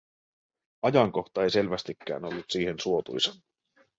Ajankohta 0.81 1.43
ei 1.43 1.49
selvästikään 1.49 2.25
ollut 2.25 2.45
siihen 2.49 2.79
suotuisa. 2.79 3.33